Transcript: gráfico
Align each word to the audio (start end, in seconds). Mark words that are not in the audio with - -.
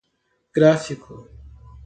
gráfico 0.51 1.29